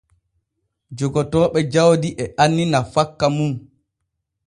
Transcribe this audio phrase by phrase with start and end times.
[0.97, 3.51] Jogotooɓe jawdi e anni nafakka mum.